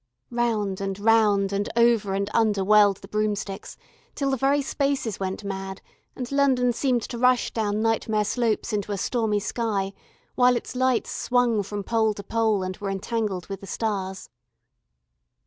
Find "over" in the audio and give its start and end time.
1.75-2.15